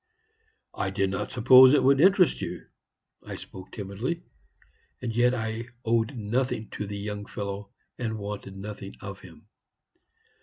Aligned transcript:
"'I 0.73 0.89
did 0.89 1.09
not 1.11 1.31
suppose 1.31 1.75
it 1.75 1.83
would 1.83 2.01
interest 2.01 2.41
you.' 2.41 2.65
I 3.23 3.35
spoke 3.35 3.71
timidly; 3.71 4.23
and 4.99 5.15
yet 5.15 5.35
I 5.35 5.67
owed 5.85 6.17
nothing 6.17 6.69
to 6.71 6.87
the 6.87 6.97
young 6.97 7.27
fellow, 7.27 7.69
and 7.99 8.17
wanted 8.17 8.57
nothing 8.57 8.95
of 8.99 9.19
him. 9.19 9.45